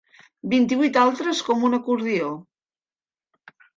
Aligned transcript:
Vint-i-vuit 0.53 0.95
altres 1.01 1.41
com 1.49 1.67
un 1.69 1.77
acordió. 1.79 2.31